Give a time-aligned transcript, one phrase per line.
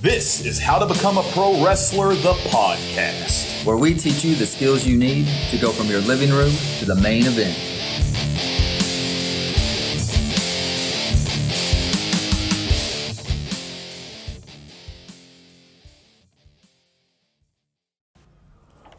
[0.00, 3.66] This is How to Become a Pro Wrestler, the podcast.
[3.66, 6.86] where we teach you the skills you need to go from your living room to
[6.86, 7.54] the main event.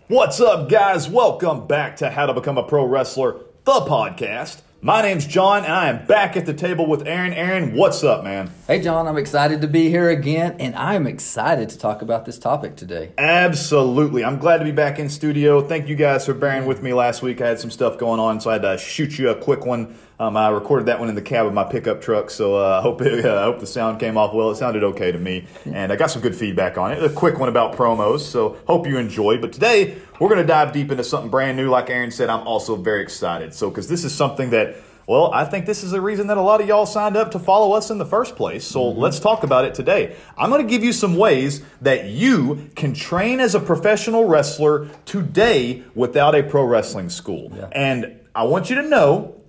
[0.07, 1.09] What's up, guys?
[1.09, 4.61] Welcome back to How to Become a Pro Wrestler, the podcast.
[4.83, 7.33] My name's John, and I am back at the table with Aaron.
[7.33, 8.49] Aaron, what's up, man?
[8.65, 12.39] Hey, John, I'm excited to be here again, and I'm excited to talk about this
[12.39, 13.11] topic today.
[13.15, 14.25] Absolutely.
[14.25, 15.61] I'm glad to be back in studio.
[15.61, 17.41] Thank you guys for bearing with me last week.
[17.41, 19.95] I had some stuff going on, so I had to shoot you a quick one.
[20.19, 22.81] Um, I recorded that one in the cab of my pickup truck, so uh, I
[22.81, 24.49] hope it, uh, I hope the sound came off well.
[24.49, 27.03] It sounded okay to me, and I got some good feedback on it.
[27.03, 29.41] A quick one about promos, so hope you enjoyed.
[29.41, 31.67] But today we're going to dive deep into something brand new.
[31.67, 33.55] Like Aaron said, I'm also very excited.
[33.55, 34.75] So because this is something that
[35.07, 37.39] well, I think this is the reason that a lot of y'all signed up to
[37.39, 38.63] follow us in the first place.
[38.63, 38.99] So mm-hmm.
[38.99, 40.15] let's talk about it today.
[40.37, 44.89] I'm going to give you some ways that you can train as a professional wrestler
[45.05, 47.51] today without a pro wrestling school.
[47.55, 47.69] Yeah.
[47.71, 49.41] And I want you to know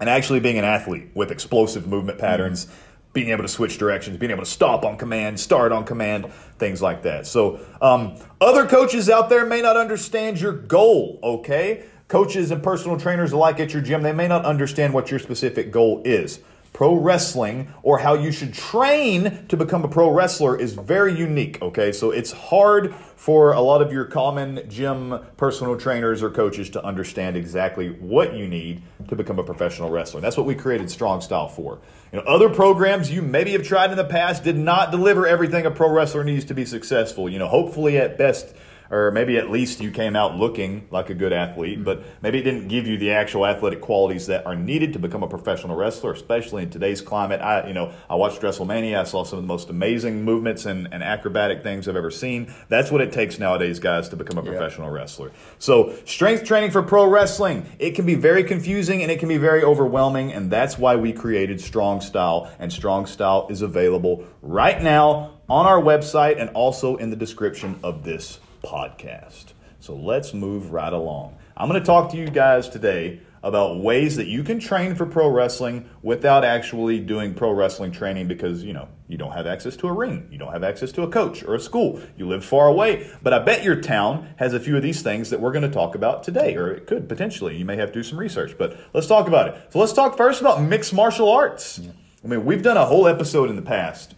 [0.00, 2.66] and actually being an athlete with explosive movement patterns,
[3.12, 6.26] being able to switch directions, being able to stop on command, start on command,
[6.58, 7.28] things like that.
[7.28, 11.84] So, um, other coaches out there may not understand your goal, okay?
[12.08, 15.70] Coaches and personal trainers alike at your gym, they may not understand what your specific
[15.70, 16.40] goal is.
[16.76, 21.62] Pro wrestling or how you should train to become a pro wrestler is very unique,
[21.62, 21.90] okay?
[21.90, 26.84] So it's hard for a lot of your common gym personal trainers or coaches to
[26.84, 30.20] understand exactly what you need to become a professional wrestler.
[30.20, 31.78] That's what we created Strong Style for.
[32.12, 35.64] You know, other programs you maybe have tried in the past did not deliver everything
[35.64, 37.26] a pro wrestler needs to be successful.
[37.26, 38.54] You know, hopefully at best
[38.90, 42.42] or maybe at least you came out looking like a good athlete, but maybe it
[42.42, 46.12] didn't give you the actual athletic qualities that are needed to become a professional wrestler,
[46.12, 47.40] especially in today's climate.
[47.40, 48.98] I, you know, I watched WrestleMania.
[48.98, 52.52] I saw some of the most amazing movements and, and acrobatic things I've ever seen.
[52.68, 55.32] That's what it takes nowadays, guys, to become a professional wrestler.
[55.58, 59.38] So, strength training for pro wrestling, it can be very confusing and it can be
[59.38, 64.82] very overwhelming, and that's why we created Strong Style, and Strong Style is available right
[64.82, 69.46] now on our website and also in the description of this podcast.
[69.80, 71.36] So let's move right along.
[71.56, 75.06] I'm going to talk to you guys today about ways that you can train for
[75.06, 79.76] pro wrestling without actually doing pro wrestling training because, you know, you don't have access
[79.76, 82.44] to a ring, you don't have access to a coach or a school, you live
[82.44, 83.08] far away.
[83.22, 85.70] But I bet your town has a few of these things that we're going to
[85.70, 87.56] talk about today, or it could potentially.
[87.56, 89.72] You may have to do some research, but let's talk about it.
[89.72, 91.80] So let's talk first about mixed martial arts.
[92.24, 94.15] I mean, we've done a whole episode in the past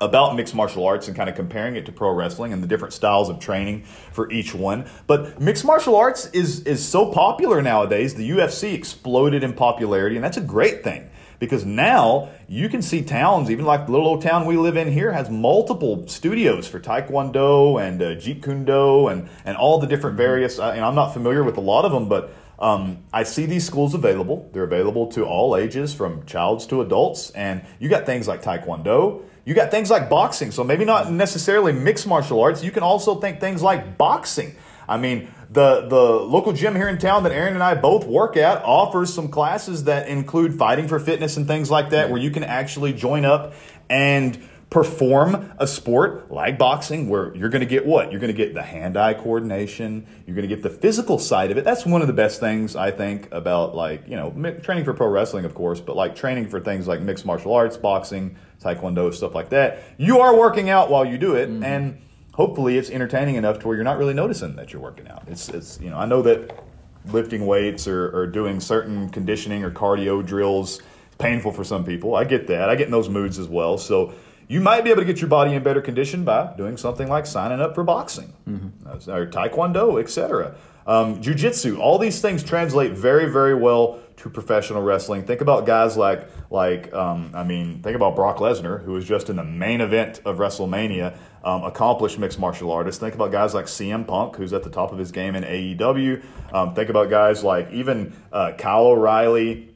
[0.00, 2.94] about mixed martial arts and kind of comparing it to pro wrestling and the different
[2.94, 4.88] styles of training for each one.
[5.06, 8.14] But mixed martial arts is is so popular nowadays.
[8.14, 13.02] The UFC exploded in popularity, and that's a great thing because now you can see
[13.02, 16.80] towns, even like the little old town we live in here, has multiple studios for
[16.80, 20.58] Taekwondo and uh, Jeet Kune Do and and all the different various.
[20.58, 23.64] Uh, and I'm not familiar with a lot of them, but um, I see these
[23.64, 24.50] schools available.
[24.52, 29.22] They're available to all ages, from childs to adults, and you got things like Taekwondo.
[29.44, 32.62] You got things like boxing, so maybe not necessarily mixed martial arts.
[32.62, 34.56] You can also think things like boxing.
[34.88, 38.36] I mean, the the local gym here in town that Aaron and I both work
[38.36, 42.30] at offers some classes that include fighting for fitness and things like that, where you
[42.30, 43.54] can actually join up
[43.88, 44.38] and
[44.70, 48.10] perform a sport like boxing where you're going to get what?
[48.10, 51.56] You're going to get the hand-eye coordination, you're going to get the physical side of
[51.56, 51.64] it.
[51.64, 54.92] That's one of the best things I think about like, you know, mi- training for
[54.92, 59.12] pro wrestling of course, but like training for things like mixed martial arts, boxing, taekwondo,
[59.14, 59.82] stuff like that.
[59.96, 61.64] You are working out while you do it mm-hmm.
[61.64, 62.02] and
[62.34, 65.22] hopefully it's entertaining enough to where you're not really noticing that you're working out.
[65.28, 66.62] It's, it's you know, I know that
[67.06, 70.82] lifting weights or, or doing certain conditioning or cardio drills is
[71.18, 72.14] painful for some people.
[72.14, 72.68] I get that.
[72.68, 73.78] I get in those moods as well.
[73.78, 74.12] So
[74.48, 77.26] you might be able to get your body in better condition by doing something like
[77.26, 79.10] signing up for boxing mm-hmm.
[79.10, 80.54] or taekwondo, etc.
[80.86, 85.22] Um, jiu-jitsu, all these things translate very, very well to professional wrestling.
[85.22, 89.28] Think about guys like, like um, I mean, think about Brock Lesnar, who was just
[89.28, 93.00] in the main event of WrestleMania, um, accomplished mixed martial artist.
[93.00, 96.24] Think about guys like CM Punk, who's at the top of his game in AEW.
[96.52, 99.74] Um, think about guys like even uh, Kyle O'Reilly.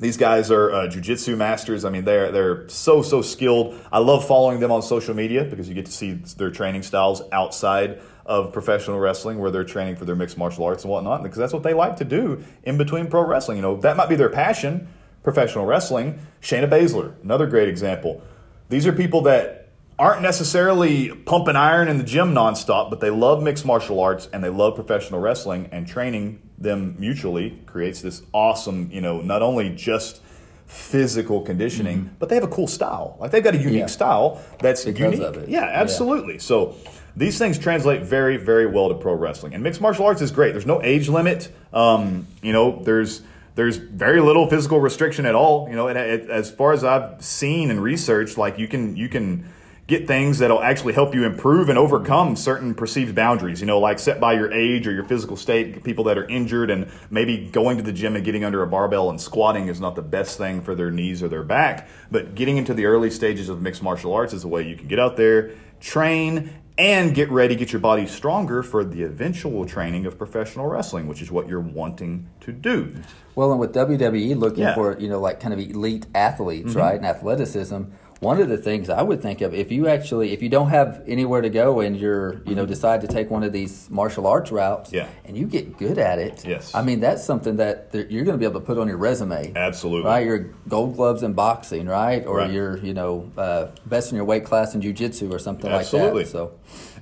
[0.00, 1.84] These guys are uh, jujitsu masters.
[1.84, 3.74] I mean, they're they're so so skilled.
[3.90, 7.22] I love following them on social media because you get to see their training styles
[7.32, 11.38] outside of professional wrestling, where they're training for their mixed martial arts and whatnot, because
[11.38, 13.56] that's what they like to do in between pro wrestling.
[13.56, 14.86] You know, that might be their passion,
[15.24, 16.20] professional wrestling.
[16.42, 18.22] Shayna Baszler, another great example.
[18.68, 19.57] These are people that
[19.98, 24.42] aren't necessarily pumping iron in the gym nonstop, but they love mixed martial arts and
[24.44, 29.70] they love professional wrestling, and training them mutually creates this awesome, you know, not only
[29.70, 30.22] just
[30.66, 32.14] physical conditioning, mm-hmm.
[32.18, 33.16] but they have a cool style.
[33.18, 33.86] Like they've got a unique yeah.
[33.86, 35.48] style that's because unique.
[35.48, 36.34] Yeah, absolutely.
[36.34, 36.40] Yeah.
[36.40, 36.76] So
[37.16, 39.54] these things translate very, very well to pro wrestling.
[39.54, 40.52] And mixed martial arts is great.
[40.52, 41.50] There's no age limit.
[41.72, 43.22] Um, you know, there's
[43.54, 45.68] there's very little physical restriction at all.
[45.68, 49.08] You know, it, it, as far as I've seen and researched, like you can you
[49.08, 49.48] can
[49.88, 53.98] get things that'll actually help you improve and overcome certain perceived boundaries, you know, like
[53.98, 57.78] set by your age or your physical state, people that are injured and maybe going
[57.78, 60.60] to the gym and getting under a barbell and squatting is not the best thing
[60.60, 61.88] for their knees or their back.
[62.10, 64.88] But getting into the early stages of mixed martial arts is a way you can
[64.88, 70.06] get out there, train, and get ready, get your body stronger for the eventual training
[70.06, 72.94] of professional wrestling, which is what you're wanting to do.
[73.34, 74.74] Well, and with WWE looking yeah.
[74.74, 76.78] for, you know, like kind of elite athletes, mm-hmm.
[76.78, 77.82] right, and athleticism,
[78.20, 81.02] one of the things I would think of if you actually if you don't have
[81.06, 84.50] anywhere to go and you're you know decide to take one of these martial arts
[84.50, 85.08] routes yeah.
[85.24, 88.38] and you get good at it yes I mean that's something that you're going to
[88.38, 92.26] be able to put on your resume absolutely right your gold gloves in boxing right
[92.26, 92.50] or right.
[92.50, 96.24] you're you know uh, best in your weight class in jiu-jitsu or something absolutely.
[96.24, 96.52] like that so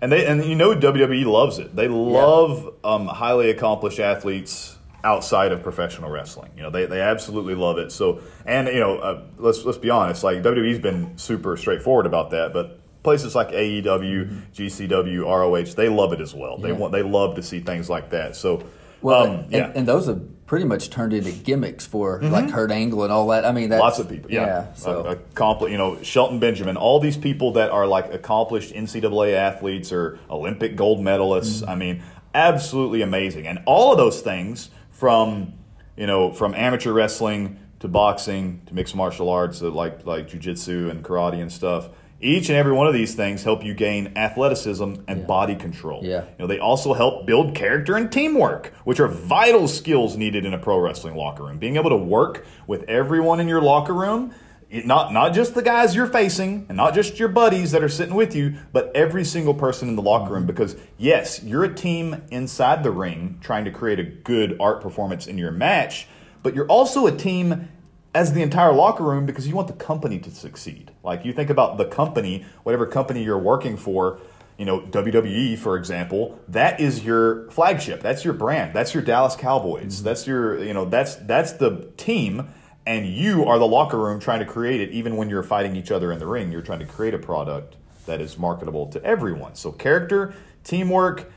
[0.01, 2.91] and they and you know WWE loves it they love yeah.
[2.91, 6.51] um, highly accomplished athletes outside of professional wrestling.
[6.57, 7.93] You know, they, they absolutely love it.
[7.93, 10.25] So, and you know, uh, let's let's be honest.
[10.25, 14.39] Like WWE's been super straightforward about that, but places like AEW, mm-hmm.
[14.53, 16.57] GCW, ROH, they love it as well.
[16.59, 16.67] Yeah.
[16.67, 18.35] They want they love to see things like that.
[18.35, 18.65] So,
[19.01, 22.33] well, um, and, yeah, and those have pretty much turned into gimmicks for mm-hmm.
[22.33, 23.45] like Kurt Angle and all that.
[23.45, 24.31] I mean, lots of people.
[24.31, 25.71] Yeah, yeah so accomplished.
[25.71, 30.75] You know, Shelton Benjamin, all these people that are like accomplished NCAA athletes or Olympic
[30.75, 31.61] gold medalists.
[31.61, 31.71] Mm-hmm.
[31.71, 32.03] I mean,
[32.35, 35.53] absolutely amazing, and all of those things from
[35.97, 40.91] you know from amateur wrestling to boxing to mixed martial arts uh, like like jujitsu
[40.91, 41.89] and karate and stuff.
[42.19, 45.27] Each and every one of these things help you gain athleticism and yeah.
[45.27, 46.01] body control.
[46.03, 46.23] Yeah.
[46.23, 50.55] You know, they also help build character and teamwork, which are vital skills needed in
[50.55, 51.59] a pro wrestling locker room.
[51.59, 54.33] Being able to work with everyone in your locker room
[54.71, 58.15] not not just the guys you're facing and not just your buddies that are sitting
[58.15, 60.47] with you, but every single person in the locker room.
[60.47, 65.27] Because yes, you're a team inside the ring trying to create a good art performance
[65.27, 66.09] in your match,
[66.43, 67.69] but you're also a team
[68.15, 70.91] as the entire locker room because you want the company to succeed.
[71.03, 74.19] Like you think about the company, whatever company you're working for.
[74.59, 78.01] You know, WWE, for example, that is your flagship.
[78.01, 78.75] That's your brand.
[78.75, 79.97] That's your Dallas Cowboys.
[79.97, 80.05] Mm-hmm.
[80.05, 82.49] That's your, you know, that's that's the team
[82.87, 85.90] and you are the locker room trying to create it even when you're fighting each
[85.90, 86.52] other in the ring.
[86.52, 87.76] You're trying to create a product
[88.07, 89.57] that is marketable to everyone.
[89.57, 91.31] So character teamwork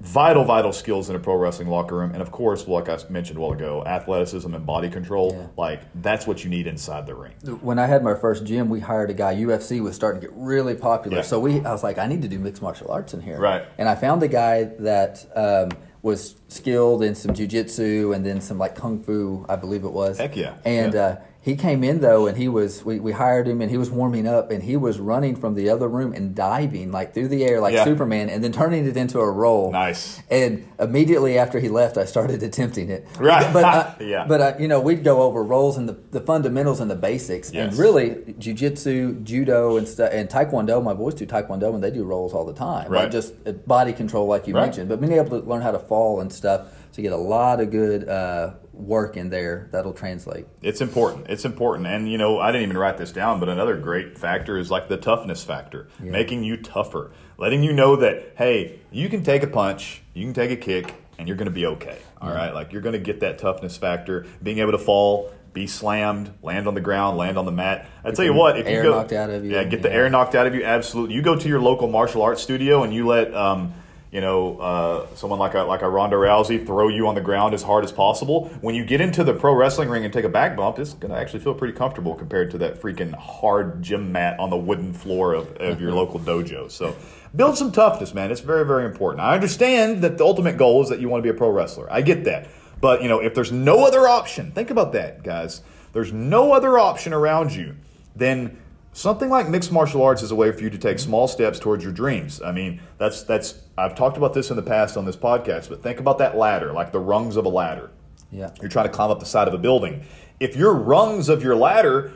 [0.00, 2.10] vital vital skills in a pro wrestling locker room.
[2.10, 5.32] And of course like i mentioned a while ago athleticism and body control.
[5.32, 5.46] Yeah.
[5.56, 7.34] like that's what you need inside the ring.
[7.60, 9.36] When i had my first gym we hired a guy.
[9.36, 11.18] Ufc was starting to get really popular.
[11.18, 11.22] Yeah.
[11.22, 13.38] so we i was like i need to do mixed martial arts in here.
[13.38, 13.64] Right.
[13.78, 18.58] And i found a guy that um, was skilled in some jujitsu and then some
[18.58, 20.18] like kung fu, I believe it was.
[20.18, 20.54] Heck yeah!
[20.64, 21.00] And yeah.
[21.00, 23.90] Uh, he came in though, and he was we, we hired him, and he was
[23.90, 27.44] warming up, and he was running from the other room and diving like through the
[27.44, 27.82] air like yeah.
[27.82, 29.72] Superman, and then turning it into a roll.
[29.72, 30.22] Nice.
[30.30, 33.08] And immediately after he left, I started attempting it.
[33.18, 33.52] Right.
[33.52, 34.24] But uh, yeah.
[34.24, 37.52] But uh, you know, we'd go over rolls and the, the fundamentals and the basics,
[37.52, 37.70] yes.
[37.70, 40.80] and really jujitsu, judo, and stuff, and taekwondo.
[40.80, 43.02] My boys do taekwondo, and they do rolls all the time, right?
[43.02, 44.62] Like just uh, body control, like you right.
[44.62, 46.68] mentioned, but being able to learn how to fall and stuff.
[46.92, 50.46] So you get a lot of good uh, work in there that'll translate.
[50.60, 51.26] It's important.
[51.28, 51.86] It's important.
[51.86, 54.88] And, you know, I didn't even write this down, but another great factor is like
[54.88, 56.10] the toughness factor, yeah.
[56.10, 60.34] making you tougher, letting you know that, hey, you can take a punch, you can
[60.34, 61.98] take a kick, and you're going to be okay.
[62.20, 62.36] All yeah.
[62.36, 66.32] right, Like you're going to get that toughness factor, being able to fall be slammed,
[66.42, 67.86] land on the ground, land on the mat.
[68.04, 70.08] I tell you what, if you go, knocked out of you, yeah, get the air
[70.08, 70.64] knocked out of you.
[70.64, 73.34] Absolutely, you go to your local martial arts studio and you let.
[73.34, 73.74] Um,
[74.12, 77.54] you know, uh, someone like a like a Ronda Rousey throw you on the ground
[77.54, 78.50] as hard as possible.
[78.60, 81.12] When you get into the pro wrestling ring and take a back bump, it's going
[81.12, 84.92] to actually feel pretty comfortable compared to that freaking hard gym mat on the wooden
[84.92, 86.70] floor of, of your local dojo.
[86.70, 86.94] So,
[87.34, 88.30] build some toughness, man.
[88.30, 89.22] It's very very important.
[89.22, 91.90] I understand that the ultimate goal is that you want to be a pro wrestler.
[91.90, 92.50] I get that,
[92.82, 95.62] but you know, if there's no other option, think about that, guys.
[95.94, 97.76] There's no other option around you,
[98.14, 98.61] then
[98.92, 101.08] something like mixed martial arts is a way for you to take mm-hmm.
[101.08, 102.40] small steps towards your dreams.
[102.42, 105.82] I mean, that's that's I've talked about this in the past on this podcast, but
[105.82, 107.90] think about that ladder, like the rungs of a ladder.
[108.30, 108.50] Yeah.
[108.60, 110.04] You're trying to climb up the side of a building.
[110.40, 112.12] If your rungs of your ladder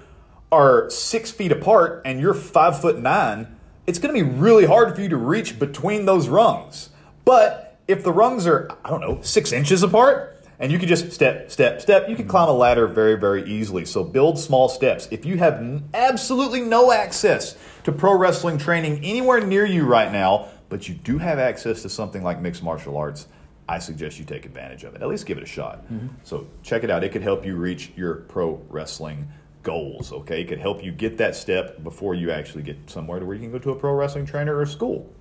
[0.51, 3.57] are six feet apart and you're five foot nine,
[3.87, 6.91] it's going to be really hard for you to reach between those rungs.
[7.25, 11.13] But if the rungs are, I don't know, six inches apart, and you can just
[11.13, 12.09] step, step, step.
[12.09, 13.85] You can climb a ladder very, very easily.
[13.85, 15.09] So build small steps.
[15.11, 20.11] If you have n- absolutely no access to pro wrestling training anywhere near you right
[20.11, 23.29] now, but you do have access to something like mixed martial arts,
[23.69, 25.03] I suggest you take advantage of it.
[25.03, 25.85] At least give it a shot.
[25.85, 26.09] Mm-hmm.
[26.23, 27.05] So check it out.
[27.05, 29.29] It could help you reach your pro wrestling
[29.63, 30.13] goals.
[30.13, 33.35] Okay, it could help you get that step before you actually get somewhere to where
[33.35, 35.13] you can go to a pro wrestling trainer or school.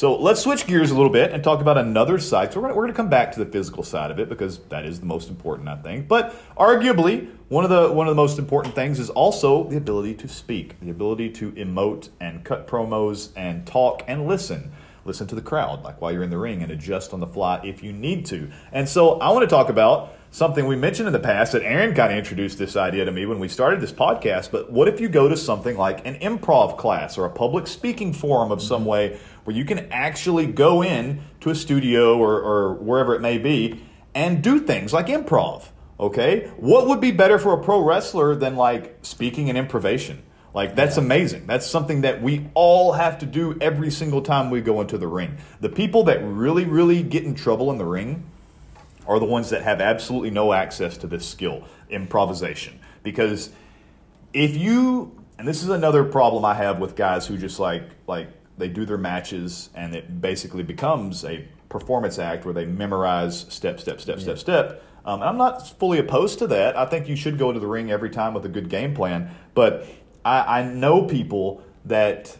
[0.00, 2.54] So let's switch gears a little bit and talk about another side.
[2.54, 4.98] So we're going to come back to the physical side of it because that is
[4.98, 6.08] the most important, I think.
[6.08, 10.14] But arguably, one of the one of the most important things is also the ability
[10.14, 14.72] to speak, the ability to emote and cut promos and talk and listen.
[15.04, 17.60] Listen to the crowd, like while you're in the ring, and adjust on the fly
[17.62, 18.50] if you need to.
[18.72, 21.94] And so I want to talk about something we mentioned in the past that Aaron
[21.94, 24.50] kind of introduced this idea to me when we started this podcast.
[24.50, 28.12] But what if you go to something like an improv class or a public speaking
[28.12, 28.90] forum of some mm-hmm.
[28.90, 33.38] way where you can actually go in to a studio or, or wherever it may
[33.38, 33.82] be
[34.14, 35.68] and do things like improv?
[35.98, 40.22] Okay, what would be better for a pro wrestler than like speaking and improvisation?
[40.54, 41.46] Like that's amazing.
[41.46, 45.06] That's something that we all have to do every single time we go into the
[45.06, 45.36] ring.
[45.60, 48.24] The people that really, really get in trouble in the ring
[49.06, 52.78] are the ones that have absolutely no access to this skill, improvisation.
[53.02, 53.50] Because
[54.32, 58.28] if you and this is another problem I have with guys who just like like
[58.58, 63.80] they do their matches and it basically becomes a performance act where they memorize step,
[63.80, 64.82] step, step, step, step.
[65.04, 66.76] Um, and I'm not fully opposed to that.
[66.76, 69.34] I think you should go to the ring every time with a good game plan.
[69.54, 69.86] But
[70.24, 72.36] I, I know people that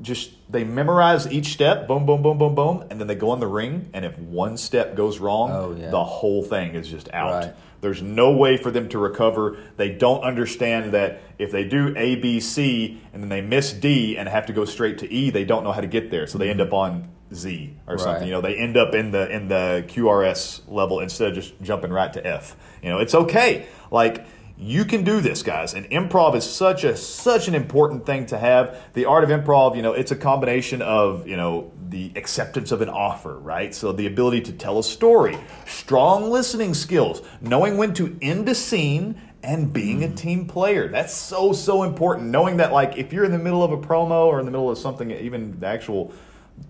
[0.00, 3.40] just they memorize each step, boom, boom, boom, boom, boom, and then they go in
[3.40, 5.90] the ring, and if one step goes wrong, Oh, yeah.
[5.90, 7.44] the whole thing is just out.
[7.44, 7.54] Right.
[7.80, 9.58] There's no way for them to recover.
[9.76, 14.16] They don't understand that if they do A, B, C, and then they miss D
[14.16, 16.26] and have to go straight to E, they don't know how to get there.
[16.26, 16.68] So they end mm-hmm.
[16.68, 18.26] up on Z or something.
[18.26, 21.90] You know, they end up in the in the QRS level instead of just jumping
[21.90, 22.56] right to F.
[22.82, 23.66] You know, it's okay.
[23.90, 24.24] Like
[24.56, 25.74] you can do this, guys.
[25.74, 28.80] And improv is such a such an important thing to have.
[28.92, 32.80] The art of improv, you know, it's a combination of you know the acceptance of
[32.80, 33.74] an offer, right?
[33.74, 38.54] So the ability to tell a story, strong listening skills, knowing when to end a
[38.54, 39.20] scene.
[39.46, 40.14] And being a mm-hmm.
[40.14, 40.88] team player.
[40.88, 42.30] That's so, so important.
[42.30, 44.70] Knowing that, like, if you're in the middle of a promo or in the middle
[44.70, 46.14] of something, even the actual,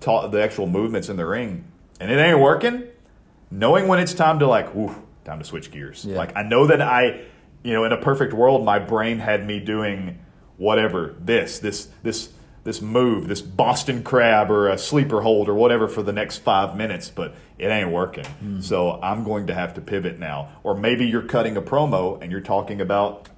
[0.01, 1.67] ta- the actual movements in the ring,
[2.01, 2.83] and it ain't working,
[3.49, 4.75] knowing when it's time to like,
[5.25, 6.05] time to switch gears.
[6.05, 6.17] Yeah.
[6.17, 7.21] Like I know that I,
[7.65, 10.19] you know, in a perfect world, my brain had me doing
[10.57, 12.31] whatever this, this, this,
[12.63, 16.77] this move, this Boston crab or a sleeper hold or whatever for the next five
[16.77, 18.27] minutes, but it ain't working.
[18.27, 18.61] Hmm.
[18.61, 20.51] So I'm going to have to pivot now.
[20.63, 23.29] Or maybe you're cutting a promo and you're talking about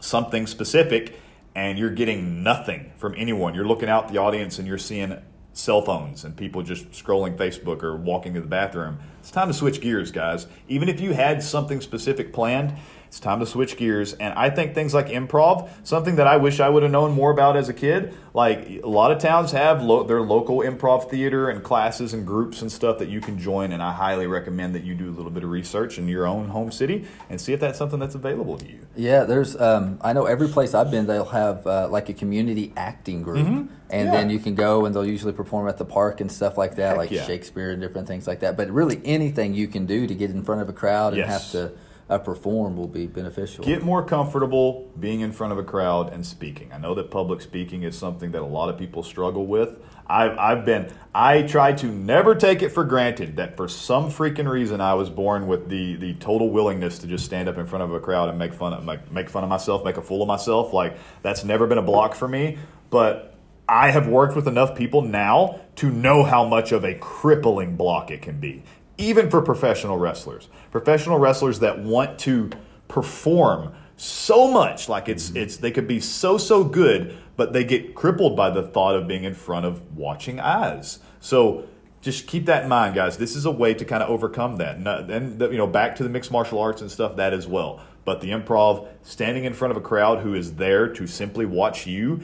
[0.00, 1.18] something specific
[1.56, 3.54] and you're getting nothing from anyone.
[3.54, 5.20] You're looking out the audience and you're seeing
[5.54, 8.98] cell phones and people just scrolling Facebook or walking to the bathroom.
[9.20, 10.46] It's time to switch gears, guys.
[10.68, 12.74] Even if you had something specific planned,
[13.06, 14.12] it's time to switch gears.
[14.14, 17.30] And I think things like improv, something that I wish I would have known more
[17.30, 18.14] about as a kid.
[18.34, 22.60] Like a lot of towns have lo- their local improv theater and classes and groups
[22.60, 23.72] and stuff that you can join.
[23.72, 26.48] And I highly recommend that you do a little bit of research in your own
[26.48, 28.80] home city and see if that's something that's available to you.
[28.96, 29.58] Yeah, there's.
[29.58, 33.46] Um, I know every place I've been, they'll have uh, like a community acting group,
[33.46, 34.10] and Yeah.
[34.10, 36.88] then you can go and they'll usually perform at the park and stuff like that,
[36.90, 37.24] Heck like yeah.
[37.24, 38.56] Shakespeare and different things like that.
[38.56, 41.28] But really, anything you can do to get in front of a crowd and Yes.
[41.28, 41.72] have to
[42.08, 43.64] uh, perform will be beneficial.
[43.64, 46.72] Get more comfortable being in front of a crowd and speaking.
[46.72, 49.76] I know that public speaking is something that a lot of people struggle with.
[50.06, 54.48] I've, I've been, I try to never take it for granted that for some freaking
[54.48, 57.82] reason I was born with the, the total willingness to just stand up in front
[57.82, 60.22] of a crowd and make fun of, make, make fun of myself, make a fool
[60.22, 60.72] of myself.
[60.72, 62.58] Like, that's never been a block for me.
[62.88, 63.34] But
[63.68, 68.12] I have worked with enough people now to know how much of a crippling block
[68.12, 68.62] it can be,
[68.98, 70.48] even for professional wrestlers.
[70.70, 72.50] Professional wrestlers that want to
[72.88, 75.38] perform so much like it's Mm-hmm.
[75.38, 79.08] it's they could be so so good but they get crippled by the thought of
[79.08, 81.66] being in front of watching eyes so
[82.02, 84.76] just keep that in mind guys this is a way to kind of overcome that
[84.76, 87.80] and, and you know back to the mixed martial arts and stuff that as well
[88.04, 91.86] but the improv standing in front of a crowd who is there to simply watch
[91.86, 92.20] you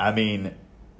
[0.00, 0.52] i mean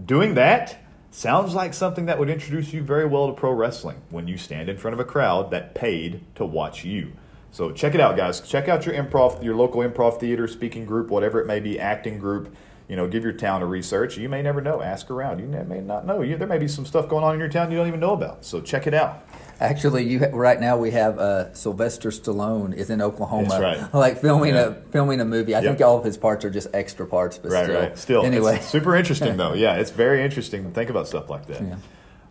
[0.04, 0.83] doing that
[1.14, 4.68] sounds like something that would introduce you very well to pro wrestling when you stand
[4.68, 7.12] in front of a crowd that paid to watch you
[7.54, 8.40] so check it out, guys.
[8.40, 12.18] Check out your improv, your local improv theater, speaking group, whatever it may be, acting
[12.18, 12.52] group.
[12.88, 14.18] You know, give your town a research.
[14.18, 14.82] You may never know.
[14.82, 15.38] Ask around.
[15.40, 16.20] You may not know.
[16.20, 18.12] You, there may be some stuff going on in your town you don't even know
[18.12, 18.44] about.
[18.44, 19.26] So check it out.
[19.58, 23.94] Actually, you ha- right now we have uh, Sylvester Stallone is in Oklahoma, That's right.
[23.94, 24.66] like filming Yeah.
[24.66, 25.54] a filming a movie.
[25.54, 25.78] I Yep.
[25.78, 27.98] think all of his parts are just extra parts, but Right, still, right.
[27.98, 28.58] Still, anyway.
[28.62, 29.54] super interesting though.
[29.54, 31.62] Yeah, it's very interesting to think about stuff like that.
[31.62, 31.76] Yeah.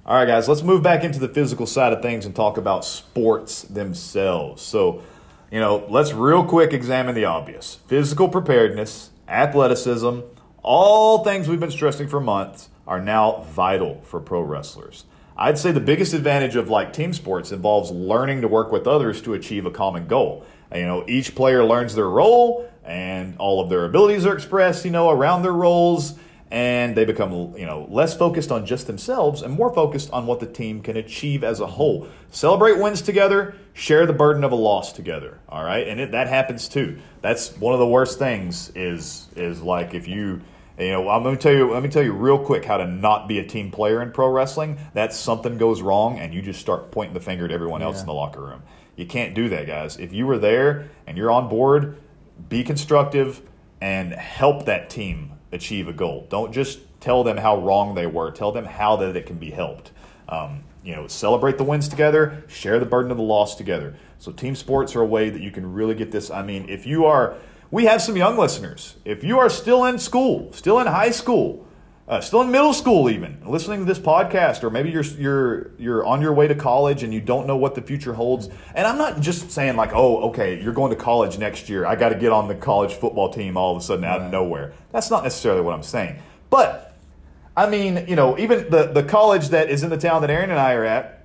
[0.05, 2.83] All right, guys, let's move back into the physical side of things and talk about
[2.85, 4.61] sports themselves.
[4.61, 5.01] So,
[5.49, 10.19] you know, let's real quick examine the obvious: physical preparedness, athleticism,
[10.63, 15.05] all things we've been stressing for months are now vital for pro wrestlers.
[15.35, 19.21] I'd say the biggest advantage of like team sports involves learning to work with others
[19.23, 20.45] to achieve a common goal.
[20.73, 24.91] You know, each player learns their role and all of their abilities are expressed, you
[24.91, 26.15] know, around their roles
[26.51, 30.39] and they become, you know, less focused on just themselves and more focused on what
[30.39, 32.07] the team can achieve as a whole.
[32.29, 35.87] Celebrate wins together, share the burden of a loss together, all right?
[35.87, 36.99] And it, that happens too.
[37.21, 40.41] That's one of the worst things is is like if you
[40.79, 41.71] you know, I'm going to tell you.
[41.71, 44.27] Let me tell you real quick how to not be a team player in pro
[44.29, 44.77] wrestling.
[44.93, 48.01] That something goes wrong, and you just start pointing the finger at everyone else Yeah.
[48.01, 48.63] in the locker room.
[48.95, 49.97] You can't do that, guys.
[49.97, 51.97] If you were there and you're on board,
[52.49, 53.41] be constructive
[53.81, 56.27] and help that team achieve a goal.
[56.29, 58.31] Don't just tell them how wrong they were.
[58.31, 59.91] Tell them how that it can be helped.
[60.29, 63.95] Um, you know, celebrate the wins together, share the burden of the loss together.
[64.19, 66.29] So team sports are a way that you can really get this.
[66.31, 67.35] I mean, if you are,
[67.73, 68.97] we have some young listeners.
[69.03, 71.65] If you are still in school, still in high school,
[72.07, 76.05] uh, still in middle school, even listening to this podcast, or maybe you're you're you're
[76.05, 78.47] on your way to college and you don't know what the future holds.
[78.75, 81.83] And I'm not just saying like, oh, okay, you're going to college next year.
[81.83, 84.31] I got to get on the college football team all of a sudden out of
[84.31, 84.73] nowhere.
[84.91, 86.21] That's not necessarily what I'm saying.
[86.51, 86.95] But
[87.57, 90.51] I mean, you know, even the the college that is in the town that Aaron
[90.51, 91.22] and I are at,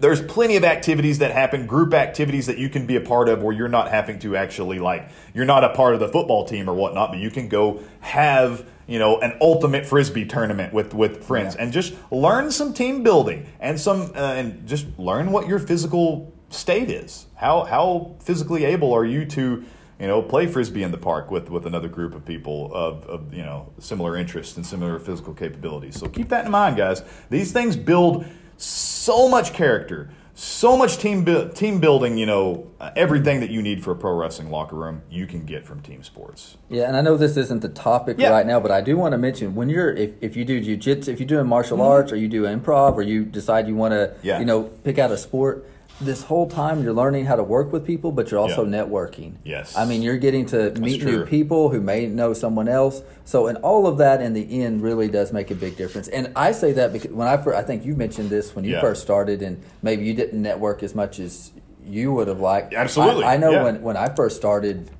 [0.00, 3.42] there's plenty of activities that happen, group activities that you can be a part of
[3.42, 6.68] where you're not having to actually like you're not a part of the football team
[6.70, 11.24] or whatnot, but you can go have you know an ultimate frisbee tournament with with
[11.24, 11.64] friends Yeah.
[11.64, 16.32] and just learn some team building and some uh, and just learn what your physical
[16.50, 17.26] state is.
[17.34, 19.64] How how physically able are you to
[20.00, 23.34] you know play frisbee in the park with with another group of people of, of
[23.34, 25.98] you know similar interests and similar physical capabilities.
[25.98, 27.02] So keep that in mind, guys.
[27.30, 28.24] These things build
[28.58, 32.16] so much character, so much team bu- team building.
[32.18, 35.44] You know uh, everything that you need for a pro wrestling locker room you can
[35.44, 36.56] get from team sports.
[36.68, 38.30] Yeah, and I know this isn't the topic Yeah.
[38.30, 41.08] right now, but I do want to mention when you're if, if you do jujitsu,
[41.08, 43.98] if you're doing martial arts, or you do improv, or you decide you want to,
[44.08, 44.26] Mm-hmm.
[44.26, 44.38] Yeah.
[44.40, 45.64] you know, pick out a sport.
[46.00, 48.82] This whole time you're learning how to work with people, but you're also Yeah.
[48.84, 49.32] networking.
[49.44, 49.76] Yes.
[49.76, 53.02] I mean you're getting to meet new people who may know someone else.
[53.24, 56.06] So, and all of that in the end really does make a big difference.
[56.08, 58.74] And I say that because when I first, I think you mentioned this when you
[58.74, 58.80] Yeah.
[58.80, 61.50] first started, and maybe you didn't network as much as
[61.84, 62.74] you would have liked.
[62.74, 63.64] Absolutely, I, I know yeah.
[63.64, 64.90] when when I first started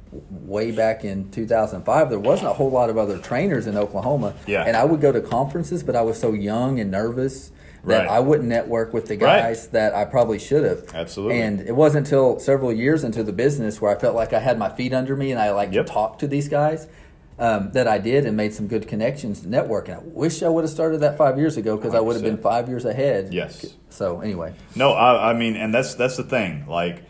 [0.47, 4.65] way back in 2005 there wasn't a whole lot of other trainers in Oklahoma Yeah.
[4.67, 7.53] and I would go to conferences but I was so young and nervous
[7.85, 8.09] that Right.
[8.11, 9.43] I wouldn't network with the Right.
[9.43, 11.41] guys that I probably should have Absolutely.
[11.41, 14.59] and it wasn't until several years into the business where I felt like I had
[14.59, 15.87] my feet under me and I like Yep.
[15.87, 16.87] to talk to these guys
[17.39, 20.49] um, that I did and made some good connections to network and I wish I
[20.49, 23.33] would have started that five years ago because I would have been five years ahead
[23.33, 23.65] Yes.
[23.91, 26.65] so anyway No, I, I mean, and that's that's the thing.
[26.69, 27.05] Like,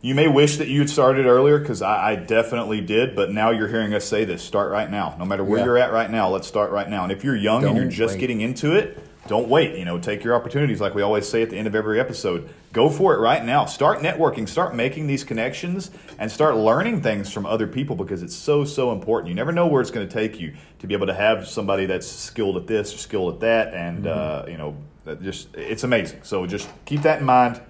[0.00, 3.50] you may wish that you had started earlier because I, I definitely did, but now
[3.50, 5.16] you're hearing us say this: start right now.
[5.18, 5.64] No matter where Yeah.
[5.64, 7.02] you're at right now, let's start right now.
[7.02, 8.20] And if you're young and you're just wait.
[8.20, 8.96] getting into it,
[9.28, 9.78] don't wait.
[9.78, 12.48] You know, take your opportunities, like we always say at the end of every episode.
[12.72, 13.66] Go for it right now.
[13.66, 14.48] Start networking.
[14.48, 18.90] Start making these connections, and start learning things from other people because it's so so
[18.90, 19.28] important.
[19.28, 21.86] You never know where it's going to take you to be able to have somebody
[21.86, 24.76] that's skilled at this or skilled at that, and uh, you know,
[25.22, 26.20] just it's amazing.
[26.22, 27.60] So just keep that in mind.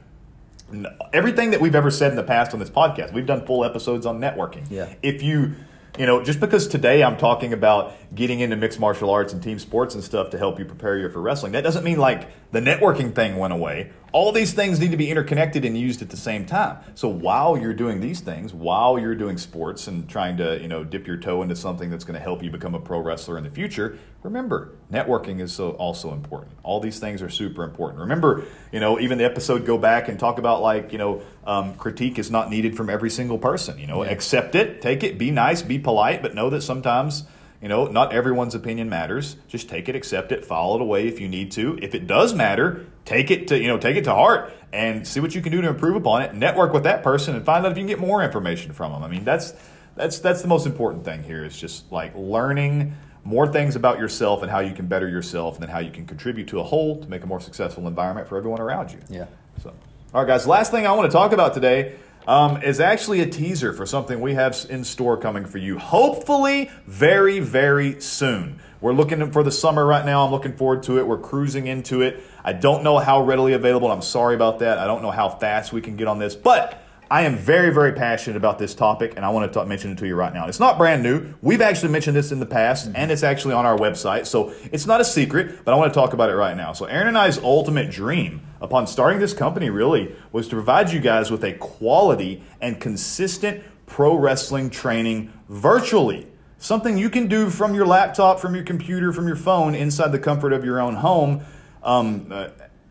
[1.13, 4.05] Everything that we've ever said in the past on this podcast, we've done full episodes
[4.05, 4.67] on networking.
[4.71, 4.93] Yeah.
[5.03, 5.55] If you,
[5.99, 9.59] you know, just because today I'm talking about getting into mixed martial arts and team
[9.59, 12.61] sports and stuff to help you prepare you for wrestling, that doesn't mean like the
[12.61, 13.91] networking thing went away.
[14.13, 16.79] All these things need to be interconnected and used at the same time.
[16.95, 20.85] So while you're doing these things, while you're doing sports and trying to, you know,
[20.85, 23.45] dip your toe into something that's going to help you become a pro wrestler in
[23.45, 26.53] the future, remember, networking is so also important.
[26.63, 28.01] All these things are super important.
[28.01, 31.75] Remember, you know, even the episode go back and talk about like, you know, um,
[31.75, 33.79] critique is not needed from every single person.
[33.79, 34.11] You know, yeah.
[34.11, 37.25] accept it, take it, be nice, be polite, but know that sometimes
[37.61, 39.37] you know, not everyone's opinion matters.
[39.49, 41.77] Just take it, accept it, follow it away if you need to.
[41.83, 45.19] If it does matter, take it to, you know, take it to heart and see
[45.19, 46.35] what you can do to improve upon it.
[46.35, 49.03] Network with that person and find out if you can get more information from them.
[49.03, 49.55] I mean, that's
[49.97, 52.95] that's that's the most important thing here is just like learning
[53.25, 56.07] more things about yourself and how you can better yourself and then how you can
[56.07, 58.99] contribute to a whole to make a more successful environment for everyone around you.
[59.09, 59.27] Yeah.
[59.63, 59.73] So,
[60.13, 61.97] all right, guys, last thing I want to talk about today
[62.29, 66.71] um, is actually a teaser for something we have in store coming for you, hopefully
[66.87, 68.61] very, very soon.
[68.83, 70.27] We're looking for the summer right now.
[70.27, 71.07] I'm looking forward to it.
[71.07, 72.23] We're cruising into it.
[72.45, 73.91] I don't know how readily available.
[73.91, 74.79] I'm sorry about that.
[74.79, 77.93] I don't know how fast we can get on this, but I am very, very
[77.93, 80.49] passionate about this topic, and I want to talk, mention it to you right now.
[80.49, 81.33] It's not brand new.
[81.41, 82.97] We've actually mentioned this in the past, mm-hmm.
[82.97, 85.99] and it's actually on our website, so it's not a secret, but I want to
[85.99, 86.75] talk about it right now.
[86.75, 91.01] So, Aaron and I's ultimate dream upon starting this company really was to provide you
[91.01, 96.27] guys with a quality and consistent pro wrestling training virtually.
[96.59, 100.19] Something you can do from your laptop, from your computer, from your phone, inside the
[100.19, 101.43] comfort of your own home,
[101.83, 102.49] um, uh,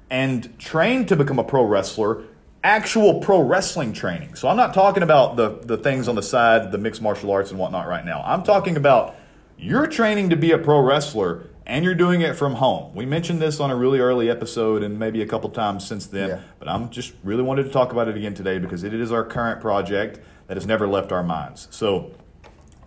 [0.10, 2.23] and train to become a pro wrestler
[2.63, 4.36] actual pro wrestling training.
[4.36, 7.51] So I'm not talking about the, the things on the side, the mixed martial arts
[7.51, 8.21] and whatnot right now.
[8.25, 9.15] I'm talking about
[9.58, 12.95] you're training to be a pro wrestler and you're doing it from home.
[12.95, 16.30] We mentioned this on a really early episode and maybe a couple times since then,
[16.30, 16.39] yeah.
[16.60, 19.25] but I'm just really wanted to talk about it again today because it is our
[19.25, 21.67] current project that has never left our minds.
[21.69, 22.12] So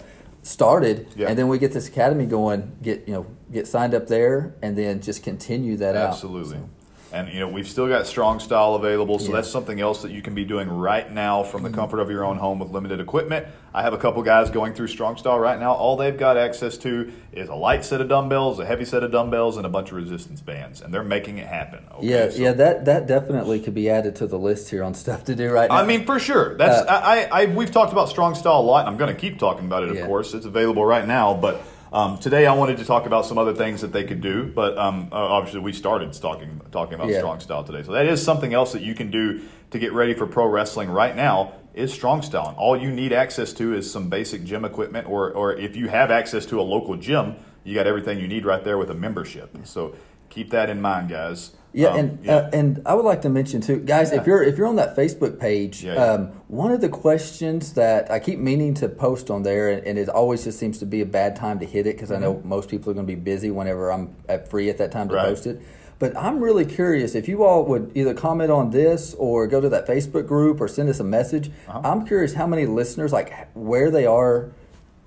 [0.42, 1.28] started, yep.
[1.28, 2.76] and then we get this academy going.
[2.82, 6.56] Get you know, get signed up there, and then just continue that Absolutely.
[6.56, 6.62] out.
[6.62, 6.79] Absolutely.
[7.12, 9.36] And you know we've still got strong style available, so yeah.
[9.36, 12.24] that's something else that you can be doing right now from the comfort of your
[12.24, 13.46] own home with limited equipment.
[13.74, 15.72] I have a couple guys going through strong style right now.
[15.72, 19.10] All they've got access to is a light set of dumbbells, a heavy set of
[19.10, 21.84] dumbbells, and a bunch of resistance bands, and they're making it happen.
[21.94, 22.06] Okay?
[22.06, 25.24] Yeah, so, yeah, that that definitely could be added to the list here on stuff
[25.24, 25.76] to do right now.
[25.76, 26.56] I mean, for sure.
[26.56, 29.20] That's uh, I, I we've talked about strong style a lot, and I'm going to
[29.20, 29.90] keep talking about it.
[29.90, 30.06] Of yeah.
[30.06, 31.60] course, it's available right now, but
[31.92, 34.78] um, today, I wanted to talk about some other things that they could do, but
[34.78, 37.18] um, obviously, we started talking talking about yeah.
[37.18, 37.82] strong style today.
[37.82, 39.40] So that is something else that you can do
[39.72, 41.54] to get ready for pro wrestling right now.
[41.72, 42.54] Is strong style.
[42.58, 46.10] all you need access to is some basic gym equipment, or or if you have
[46.10, 49.56] access to a local gym, you got everything you need right there with a membership.
[49.64, 49.94] So
[50.30, 51.52] keep that in mind, guys.
[51.72, 52.36] Yeah, um, and yeah.
[52.36, 54.20] Uh, and I would like to mention too, guys, yeah.
[54.20, 58.10] if you're if you're on that Facebook page, yeah, um, one of the questions that
[58.10, 61.00] I keep meaning to post on there, and, and it always just seems to be
[61.00, 62.22] a bad time to hit it because mm-hmm.
[62.22, 62.48] I know mm-hmm.
[62.48, 65.14] most people are going to be busy whenever I'm at free at that time to
[65.14, 65.26] right.
[65.26, 65.60] post it.
[66.00, 69.68] But I'm really curious if you all would either comment on this or go to
[69.68, 71.50] that Facebook group or send us a message.
[71.68, 71.82] Uh-huh.
[71.84, 74.50] I'm curious how many listeners, like where they are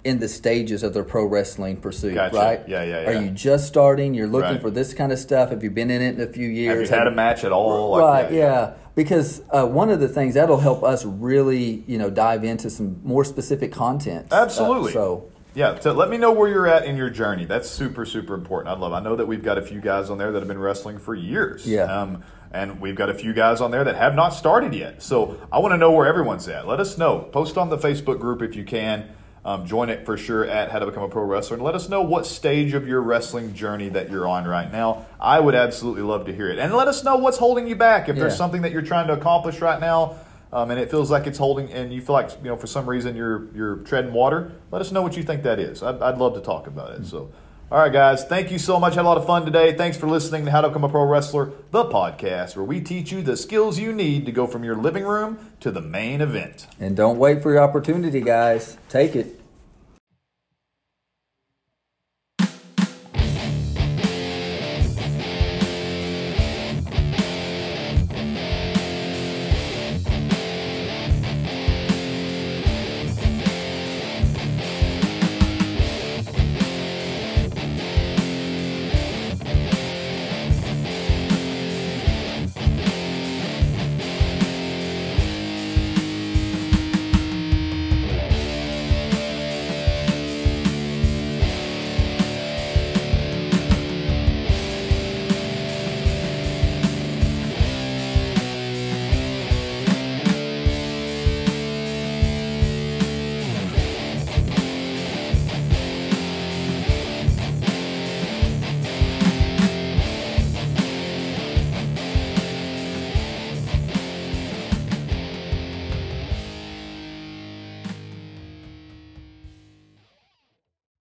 [0.04, 2.36] in the stages of their pro wrestling pursuit, gotcha.
[2.36, 2.68] right?
[2.68, 3.10] Yeah, yeah, yeah.
[3.10, 4.13] Are you just starting?
[4.13, 4.62] You're looking right.
[4.62, 5.50] for this kind of stuff.
[5.50, 6.89] Have you been in it in a few years?
[6.89, 7.98] Have you had a match at all?
[7.98, 8.74] Right, yeah, yeah.
[8.96, 13.00] Because uh, one of the things that'll help us really, you know, dive into some
[13.04, 14.28] more specific content.
[14.32, 14.92] Absolutely.
[14.92, 15.30] Uh, so.
[15.56, 17.46] Yeah, so let me know where you're at in your journey.
[17.46, 18.76] That's super, super important.
[18.76, 18.92] I love.
[18.92, 21.13] I know that we've got a few guys on there that have been wrestling for
[21.13, 21.68] years.
[21.68, 21.84] Yeah.
[21.84, 25.02] Um, and we've got a few guys on there that have not started yet.
[25.02, 26.68] So I want to know where everyone's at.
[26.68, 27.20] Let us know.
[27.20, 29.10] Post on the Facebook group if you can.
[29.45, 31.89] Um, join it for sure at How to Become a Pro Wrestler and let us
[31.89, 35.06] know what stage of your wrestling journey that you're on right now.
[35.19, 36.60] I would absolutely love to hear it.
[36.60, 38.08] And let us know what's holding you back.
[38.08, 38.21] If yeah.
[38.21, 40.15] there's something that you're trying to accomplish right now
[40.53, 42.88] um, and it feels like it's holding, and you feel like, you know, for some
[42.88, 45.82] reason you're, you're treading water, let us know what you think that is.
[45.82, 47.06] I'd, I'd love to talk about it.
[47.08, 47.32] So,
[47.71, 48.95] all right, guys, thank you so much.
[48.95, 49.76] Had a lot of fun today.
[49.76, 53.12] Thanks for listening to How to Become a Pro Wrestler, the podcast where we teach
[53.12, 56.67] you the skills you need to go from your living room to the main event.
[56.80, 58.78] And don't wait for your opportunity, guys.
[58.89, 59.42] Take it.